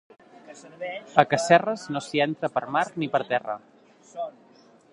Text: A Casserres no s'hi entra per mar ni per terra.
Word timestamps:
A 1.23 1.25
Casserres 1.33 1.83
no 1.95 2.01
s'hi 2.05 2.23
entra 2.27 2.51
per 2.55 2.65
mar 2.77 2.85
ni 3.03 3.11
per 3.17 3.21
terra. 3.35 3.59